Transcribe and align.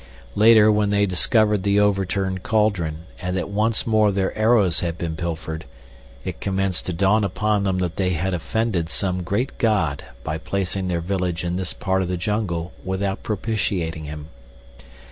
Later, 0.33 0.71
when 0.71 0.89
they 0.89 1.05
discovered 1.05 1.61
the 1.61 1.79
overturned 1.79 2.41
cauldron, 2.41 3.05
and 3.21 3.37
that 3.37 3.51
once 3.51 3.85
more 3.85 4.11
their 4.11 4.35
arrows 4.35 4.79
had 4.79 4.97
been 4.97 5.15
pilfered, 5.15 5.63
it 6.25 6.41
commenced 6.41 6.87
to 6.87 6.93
dawn 6.93 7.23
upon 7.23 7.65
them 7.65 7.77
that 7.77 7.97
they 7.97 8.09
had 8.13 8.33
offended 8.33 8.89
some 8.89 9.21
great 9.21 9.55
god 9.59 10.03
by 10.23 10.39
placing 10.39 10.87
their 10.87 11.01
village 11.01 11.43
in 11.43 11.55
this 11.55 11.71
part 11.75 12.01
of 12.01 12.07
the 12.07 12.17
jungle 12.17 12.73
without 12.83 13.21
propitiating 13.21 14.05
him. 14.05 14.29